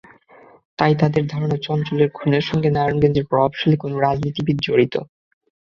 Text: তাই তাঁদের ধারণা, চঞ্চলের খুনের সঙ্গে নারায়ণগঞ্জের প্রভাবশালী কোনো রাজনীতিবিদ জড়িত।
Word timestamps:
তাই 0.79 0.93
তাঁদের 0.95 1.23
ধারণা, 1.27 1.57
চঞ্চলের 1.61 2.09
খুনের 2.13 2.43
সঙ্গে 2.49 2.69
নারায়ণগঞ্জের 2.71 3.29
প্রভাবশালী 3.29 3.77
কোনো 3.77 3.95
রাজনীতিবিদ 3.99 4.57
জড়িত। 4.61 4.95